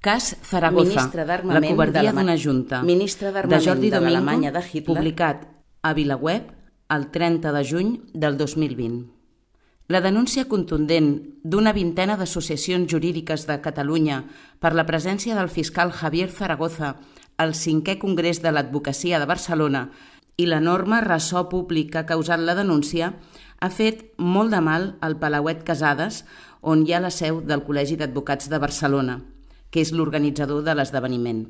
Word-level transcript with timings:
Cas 0.00 0.36
Zaragoza, 0.46 1.10
la 1.42 1.60
covardia 1.60 2.12
d'una 2.12 2.36
junta. 2.38 2.82
Ministre 2.86 3.32
de 3.32 3.58
Jordi 3.58 3.90
de 3.90 3.98
Domingo, 3.98 4.52
de 4.52 4.62
Hitler. 4.62 4.84
publicat 4.86 5.48
a 5.82 5.92
Vilaweb 5.92 6.52
el 6.88 7.10
30 7.10 7.52
de 7.52 7.64
juny 7.64 8.00
del 8.14 8.36
2020. 8.38 9.10
La 9.88 10.00
denúncia 10.00 10.44
contundent 10.46 11.08
d'una 11.42 11.72
vintena 11.72 12.16
d'associacions 12.16 12.86
jurídiques 12.86 13.46
de 13.48 13.56
Catalunya 13.60 14.22
per 14.60 14.72
la 14.74 14.86
presència 14.86 15.34
del 15.34 15.48
fiscal 15.48 15.90
Javier 15.90 16.30
Zaragoza 16.30 16.94
al 17.36 17.54
cinquè 17.54 17.98
Congrés 17.98 18.38
de 18.42 18.52
l'Advocacia 18.52 19.18
de 19.18 19.26
Barcelona 19.26 19.88
i 20.36 20.46
l'enorme 20.46 21.00
ressò 21.00 21.48
públic 21.48 21.90
que 21.90 21.98
ha 21.98 22.06
causat 22.06 22.38
la 22.38 22.54
denúncia 22.54 23.16
ha 23.58 23.70
fet 23.70 24.12
molt 24.18 24.54
de 24.54 24.60
mal 24.60 24.94
al 25.00 25.18
Palauet 25.18 25.64
Casades, 25.66 26.22
on 26.62 26.86
hi 26.86 26.94
ha 26.94 27.02
la 27.02 27.10
seu 27.10 27.40
del 27.42 27.64
Col·legi 27.66 27.98
d'Advocats 27.98 28.46
de 28.52 28.62
Barcelona, 28.62 29.18
que 29.70 29.82
és 29.84 29.92
l'organitzador 29.92 30.64
de 30.64 30.74
l'esdeveniment. 30.74 31.46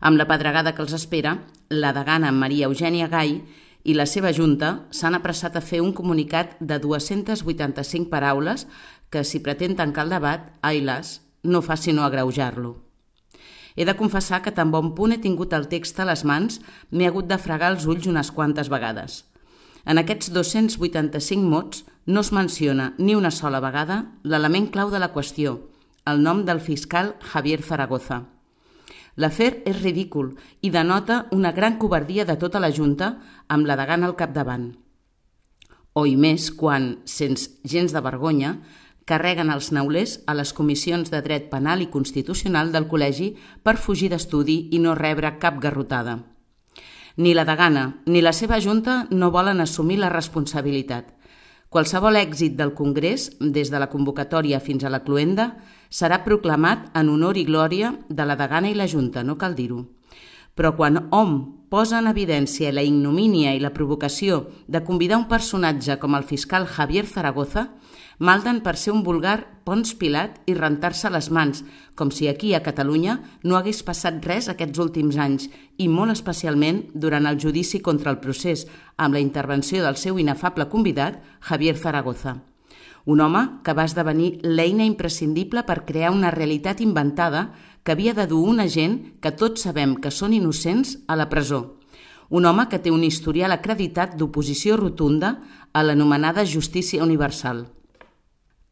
Amb 0.00 0.18
la 0.18 0.28
pedregada 0.30 0.74
que 0.74 0.82
els 0.84 0.94
espera, 0.94 1.38
la 1.68 1.92
degana 1.92 2.30
Maria 2.32 2.68
Eugènia 2.70 3.08
Gai 3.10 3.40
i 3.84 3.94
la 3.94 4.06
seva 4.06 4.32
junta 4.34 4.84
s'han 4.94 5.16
apressat 5.18 5.56
a 5.56 5.62
fer 5.64 5.80
un 5.82 5.92
comunicat 5.92 6.56
de 6.60 6.78
285 6.82 8.10
paraules 8.10 8.66
que, 9.10 9.24
si 9.24 9.40
pretén 9.40 9.76
tancar 9.76 10.06
el 10.06 10.12
debat, 10.14 10.52
ai 10.62 10.82
las, 10.84 11.20
no 11.42 11.62
fa 11.62 11.76
sinó 11.76 12.04
agreujar-lo. 12.04 12.76
He 13.78 13.86
de 13.86 13.94
confessar 13.94 14.42
que 14.42 14.50
tan 14.50 14.72
bon 14.74 14.92
punt 14.94 15.14
he 15.14 15.22
tingut 15.22 15.52
el 15.54 15.68
text 15.70 16.00
a 16.02 16.06
les 16.08 16.24
mans, 16.26 16.58
m'he 16.90 17.06
hagut 17.06 17.28
de 17.30 17.38
fregar 17.38 17.72
els 17.72 17.86
ulls 17.86 18.08
unes 18.10 18.32
quantes 18.34 18.70
vegades. 18.70 19.24
En 19.86 19.98
aquests 20.02 20.32
285 20.34 21.46
mots 21.46 21.84
no 22.04 22.20
es 22.20 22.32
menciona 22.32 22.92
ni 22.98 23.14
una 23.14 23.30
sola 23.30 23.60
vegada 23.62 24.02
l'element 24.22 24.66
clau 24.74 24.90
de 24.90 24.98
la 24.98 25.12
qüestió, 25.14 25.60
el 26.10 26.22
nom 26.22 26.44
del 26.44 26.60
fiscal 26.60 27.14
Javier 27.20 27.62
Zaragoza. 27.62 28.22
L'afer 29.18 29.62
és 29.66 29.80
ridícul 29.82 30.36
i 30.62 30.70
denota 30.70 31.24
una 31.34 31.50
gran 31.52 31.78
covardia 31.82 32.24
de 32.24 32.36
tota 32.38 32.60
la 32.62 32.70
Junta 32.70 33.16
amb 33.48 33.66
la 33.66 33.76
degana 33.76 34.06
al 34.06 34.14
capdavant. 34.16 34.70
O 35.92 36.06
i 36.06 36.14
més 36.14 36.52
quan, 36.54 37.00
sens 37.04 37.48
gens 37.64 37.92
de 37.92 38.02
vergonya, 38.04 38.60
carreguen 39.08 39.50
els 39.50 39.72
neulers 39.72 40.18
a 40.28 40.36
les 40.38 40.52
comissions 40.54 41.10
de 41.10 41.20
dret 41.24 41.48
penal 41.50 41.82
i 41.82 41.90
constitucional 41.90 42.70
del 42.70 42.86
col·legi 42.86 43.32
per 43.64 43.78
fugir 43.80 44.12
d'estudi 44.12 44.68
i 44.70 44.78
no 44.84 44.94
rebre 44.94 45.34
cap 45.42 45.58
garrotada. 45.58 46.20
Ni 47.18 47.34
la 47.34 47.42
degana 47.48 47.98
ni 48.06 48.22
la 48.22 48.32
seva 48.36 48.60
junta 48.62 49.08
no 49.10 49.32
volen 49.34 49.60
assumir 49.60 49.98
la 49.98 50.12
responsabilitat. 50.14 51.17
Qualsevol 51.68 52.16
èxit 52.16 52.54
del 52.56 52.72
Congrés, 52.72 53.28
des 53.40 53.68
de 53.68 53.80
la 53.82 53.90
convocatòria 53.92 54.60
fins 54.64 54.84
a 54.84 54.92
la 54.92 55.02
cluenda, 55.04 55.50
serà 55.92 56.22
proclamat 56.24 56.88
en 56.96 57.10
honor 57.12 57.36
i 57.36 57.44
glòria 57.44 57.92
de 58.08 58.24
la 58.24 58.36
degana 58.40 58.70
i 58.72 58.76
la 58.78 58.88
junta, 58.88 59.20
no 59.20 59.36
cal 59.36 59.56
dir-ho. 59.58 59.82
Però 60.58 60.74
quan 60.74 61.04
hom 61.14 61.36
posa 61.70 62.00
en 62.00 62.08
evidència 62.10 62.72
la 62.74 62.82
ignomínia 62.82 63.52
i 63.54 63.60
la 63.62 63.70
provocació 63.76 64.48
de 64.66 64.80
convidar 64.82 65.20
un 65.20 65.28
personatge 65.30 65.98
com 66.02 66.16
el 66.18 66.26
fiscal 66.26 66.66
Javier 66.66 67.04
Zaragoza, 67.06 67.68
malden 68.18 68.58
per 68.64 68.74
ser 68.76 68.90
un 68.90 69.04
vulgar 69.06 69.36
Pons 69.68 69.94
Pilat 70.00 70.40
i 70.50 70.56
rentar-se 70.58 71.12
les 71.14 71.30
mans, 71.30 71.62
com 71.94 72.10
si 72.10 72.26
aquí 72.26 72.54
a 72.56 72.62
Catalunya 72.64 73.20
no 73.44 73.54
hagués 73.54 73.84
passat 73.86 74.18
res 74.26 74.48
aquests 74.50 74.82
últims 74.82 75.20
anys 75.20 75.46
i 75.78 75.86
molt 75.86 76.16
especialment 76.16 76.88
durant 76.94 77.30
el 77.30 77.38
judici 77.38 77.78
contra 77.78 78.10
el 78.10 78.18
procés 78.18 78.66
amb 78.96 79.14
la 79.14 79.22
intervenció 79.22 79.84
del 79.84 80.00
seu 80.00 80.18
inefable 80.18 80.66
convidat, 80.72 81.22
Javier 81.38 81.76
Zaragoza. 81.76 82.40
Un 83.08 83.22
home 83.24 83.40
que 83.64 83.72
va 83.72 83.86
esdevenir 83.88 84.40
l'eina 84.44 84.84
imprescindible 84.84 85.62
per 85.64 85.84
crear 85.88 86.10
una 86.12 86.32
realitat 86.34 86.82
inventada 86.84 87.46
que 87.82 87.92
havia 87.92 88.14
de 88.14 88.26
dur 88.30 88.44
un 88.48 88.60
agent 88.60 88.98
que 89.22 89.32
tots 89.32 89.64
sabem 89.66 89.96
que 89.96 90.12
són 90.12 90.34
innocents 90.36 90.98
a 91.08 91.16
la 91.16 91.28
presó. 91.28 91.78
Un 92.28 92.44
home 92.44 92.68
que 92.68 92.78
té 92.78 92.92
un 92.92 93.04
historial 93.04 93.54
acreditat 93.54 94.14
d'oposició 94.20 94.76
rotunda 94.76 95.38
a 95.72 95.82
l'anomenada 95.82 96.44
justícia 96.44 97.02
universal. 97.02 97.66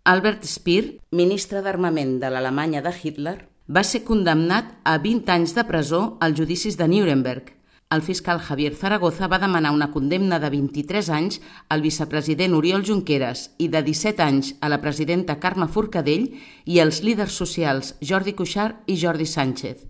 Albert 0.05 0.45
Speer, 0.47 1.01
ministre 1.11 1.63
d'Armament 1.65 2.19
de 2.23 2.31
l'Alemanya 2.31 2.83
de 2.85 2.93
Hitler, 2.95 3.39
va 3.67 3.83
ser 3.83 4.05
condemnat 4.07 4.77
a 4.85 4.99
20 5.03 5.33
anys 5.35 5.57
de 5.57 5.65
presó 5.67 6.17
als 6.21 6.39
judicis 6.39 6.77
de 6.79 6.87
Nuremberg. 6.87 7.56
El 7.89 8.03
fiscal 8.03 8.41
Javier 8.41 8.75
Zaragoza 8.75 9.29
va 9.31 9.39
demanar 9.39 9.71
una 9.71 9.93
condemna 9.93 10.41
de 10.43 10.49
23 10.51 11.09
anys 11.15 11.37
al 11.71 11.85
vicepresident 11.85 12.57
Oriol 12.59 12.83
Junqueras 12.83 13.53
i 13.63 13.69
de 13.71 13.83
17 13.87 14.25
anys 14.25 14.49
a 14.61 14.67
la 14.69 14.81
presidenta 14.83 15.37
Carme 15.39 15.69
Forcadell 15.71 16.33
i 16.65 16.81
als 16.83 17.05
líders 17.07 17.39
socials 17.39 17.95
Jordi 18.03 18.35
Cuixart 18.35 18.83
i 18.91 18.97
Jordi 18.99 19.27
Sánchez. 19.31 19.87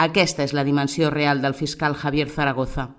Aquesta 0.00 0.40
és 0.48 0.54
la 0.56 0.64
dimensió 0.64 1.10
real 1.12 1.44
del 1.44 1.52
fiscal 1.52 1.92
Javier 2.00 2.30
Zaragoza. 2.32 2.94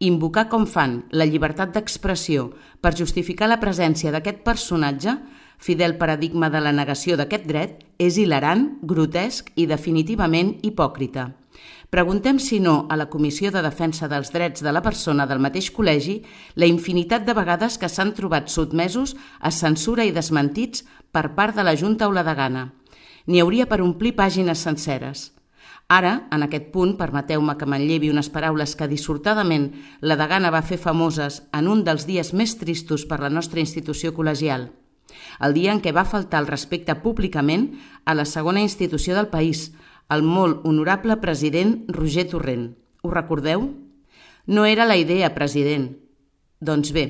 Invocar 0.00 0.48
com 0.50 0.66
fan 0.66 1.04
la 1.14 1.28
llibertat 1.30 1.70
d'expressió 1.70 2.50
per 2.82 2.96
justificar 2.98 3.46
la 3.46 3.60
presència 3.62 4.10
d'aquest 4.10 4.42
personatge, 4.42 5.14
fidel 5.58 5.94
paradigma 5.94 6.50
de 6.50 6.58
la 6.58 6.74
negació 6.74 7.14
d'aquest 7.14 7.46
dret, 7.46 7.84
és 8.02 8.18
hilarant, 8.18 8.80
grotesc 8.82 9.52
i 9.54 9.70
definitivament 9.70 10.56
hipòcrita. 10.66 11.36
Preguntem, 11.90 12.38
si 12.38 12.60
no, 12.60 12.86
a 12.88 12.96
la 12.96 13.08
Comissió 13.10 13.50
de 13.50 13.62
Defensa 13.62 14.06
dels 14.08 14.30
Drets 14.30 14.62
de 14.62 14.70
la 14.70 14.82
Persona 14.82 15.26
del 15.26 15.42
mateix 15.42 15.72
col·legi 15.74 16.20
la 16.54 16.68
infinitat 16.70 17.26
de 17.26 17.34
vegades 17.34 17.80
que 17.82 17.90
s'han 17.90 18.14
trobat 18.14 18.48
sotmesos 18.48 19.16
a 19.40 19.50
censura 19.50 20.06
i 20.06 20.14
desmentits 20.14 20.84
per 21.10 21.34
part 21.34 21.58
de 21.58 21.66
la 21.66 21.74
Junta 21.74 22.06
o 22.06 22.14
la 22.14 22.22
degana. 22.22 22.70
N'hi 23.26 23.42
hauria 23.42 23.66
per 23.66 23.80
omplir 23.82 24.14
pàgines 24.14 24.62
senceres. 24.62 25.32
Ara, 25.90 26.28
en 26.30 26.44
aquest 26.46 26.68
punt, 26.70 26.94
permeteu-me 26.94 27.56
que 27.58 27.66
manllevi 27.66 28.12
unes 28.14 28.30
paraules 28.30 28.76
que 28.78 28.86
dissortadament 28.86 29.72
la 30.06 30.14
degana 30.14 30.52
va 30.54 30.62
fer 30.62 30.78
famoses 30.78 31.40
en 31.50 31.66
un 31.66 31.82
dels 31.82 32.06
dies 32.06 32.30
més 32.30 32.54
tristos 32.60 33.02
per 33.10 33.18
la 33.18 33.32
nostra 33.34 33.58
institució 33.58 34.14
col·legial. 34.14 34.70
El 35.42 35.56
dia 35.58 35.74
en 35.74 35.80
què 35.82 35.90
va 35.90 36.06
faltar 36.06 36.44
el 36.44 36.46
respecte 36.46 36.94
públicament 37.02 37.72
a 38.06 38.14
la 38.14 38.24
segona 38.24 38.62
institució 38.62 39.16
del 39.18 39.26
país, 39.34 39.72
el 40.10 40.24
molt 40.26 40.64
honorable 40.66 41.16
president 41.22 41.86
Roger 41.88 42.26
Torrent. 42.28 42.74
Ho 43.02 43.10
recordeu? 43.10 43.68
No 44.46 44.66
era 44.66 44.84
la 44.84 44.96
idea, 44.98 45.34
president. 45.34 45.92
Doncs 46.60 46.92
bé, 46.92 47.06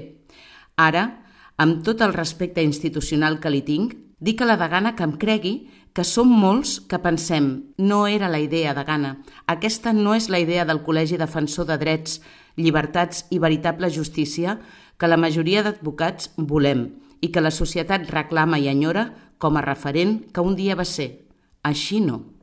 ara, 0.77 1.25
amb 1.57 1.83
tot 1.85 2.01
el 2.05 2.13
respecte 2.15 2.63
institucional 2.63 3.41
que 3.41 3.51
li 3.51 3.63
tinc, 3.65 3.97
dic 4.21 4.43
a 4.43 4.49
la 4.49 4.59
degana 4.61 4.95
que 4.97 5.07
em 5.07 5.17
cregui 5.17 5.55
que 5.97 6.05
som 6.05 6.29
molts 6.29 6.77
que 6.87 7.01
pensem 7.03 7.49
no 7.79 8.05
era 8.07 8.29
la 8.29 8.39
idea 8.39 8.75
de 8.77 8.85
Gana. 8.85 9.17
Aquesta 9.47 9.93
no 9.93 10.15
és 10.15 10.29
la 10.31 10.39
idea 10.39 10.65
del 10.69 10.83
Col·legi 10.87 11.19
Defensor 11.19 11.67
de 11.67 11.79
Drets, 11.81 12.21
Llibertats 12.57 13.25
i 13.31 13.41
Veritable 13.43 13.91
Justícia 13.91 14.59
que 15.01 15.09
la 15.09 15.19
majoria 15.19 15.65
d'advocats 15.65 16.31
volem 16.37 16.87
i 17.21 17.33
que 17.33 17.43
la 17.43 17.51
societat 17.51 18.07
reclama 18.13 18.61
i 18.61 18.69
enyora 18.69 19.09
com 19.39 19.57
a 19.57 19.65
referent 19.65 20.21
que 20.33 20.45
un 20.45 20.55
dia 20.57 20.77
va 20.77 20.85
ser. 20.85 21.11
Així 21.65 22.01
no. 22.05 22.40